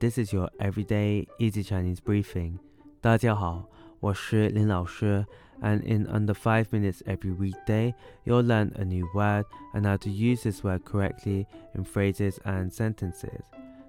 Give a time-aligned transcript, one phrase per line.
[0.00, 2.58] This is your everyday easy Chinese briefing.
[3.00, 3.68] 大家好，
[4.00, 5.26] 我是林老师
[5.62, 7.94] and in under 5 minutes every weekday,
[8.24, 12.70] you'll learn a new word and how to use this word correctly in phrases and
[12.70, 13.44] sentences.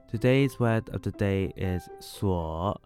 [0.10, 2.80] Today's word of the day is 锁,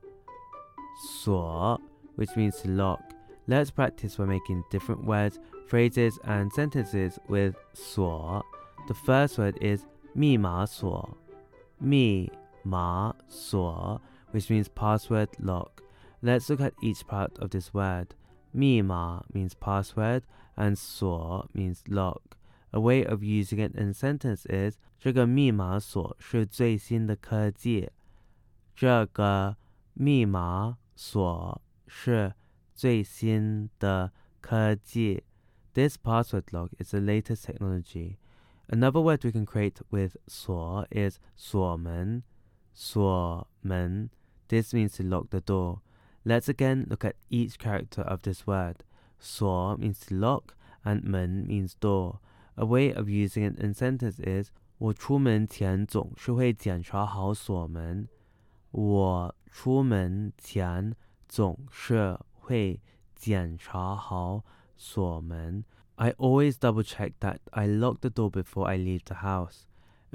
[1.24, 1.80] 锁,
[2.16, 3.02] which means to lock.
[3.48, 8.44] Let's practice by making different words, phrases, and sentences with 锁.
[8.88, 11.18] The first word is 密码锁,
[11.78, 12.40] 密码锁,
[14.32, 15.82] which means password lock.
[16.22, 18.16] Let's look at each part of this word.
[18.54, 20.24] 密码 means password
[20.56, 22.38] and 锁 means lock.
[22.72, 27.90] A way of using it in sentence is 这个密码锁是最新的科技。
[28.76, 29.58] 这个
[29.94, 32.34] 密码锁是
[32.74, 35.24] 最新的科技。
[35.74, 38.18] This password lock is the latest technology.
[38.68, 42.24] Another word we can create with 锁 is 锁门。
[42.77, 44.11] 锁门.
[44.49, 45.81] This means to lock the door.
[46.25, 48.85] Let's again look at each character of this word.
[49.19, 52.21] Suo means to lock and men means door.
[52.57, 58.09] A way of using it in sentence is 我出门前总是会检查好锁门。
[58.71, 60.95] 我出门前
[61.27, 62.81] 总是会
[63.15, 64.45] 检查好
[64.77, 65.65] 锁门。
[65.95, 69.63] I always double check that I lock the door before I leave the house.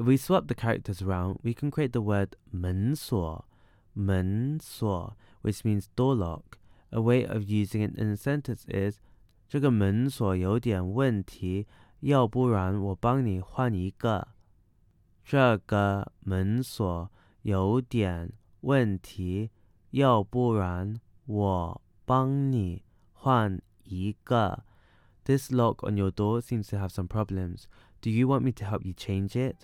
[0.00, 3.44] If we swap the characters around, we can create the word 门锁,
[3.94, 6.58] 门锁 which means door lock.
[6.90, 8.98] A way of using it in a sentence is
[9.48, 11.66] 这个门锁有点问题，
[12.00, 14.28] 要不然我帮你换一个。
[15.24, 17.10] 这个门锁
[17.42, 19.50] 有点问题，
[19.90, 24.64] 要不然我帮你换一个。
[25.24, 27.64] This lock on your door seems to have some problems.
[28.00, 29.56] Do you want me to help you change it?